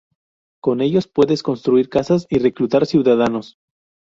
Con 0.63 0.81
ellos 0.81 1.07
puedes 1.07 1.43
construir 1.43 1.87
casas 1.87 2.25
y 2.27 2.39
reclutar 2.39 2.87
ciudadanos. 2.87 3.59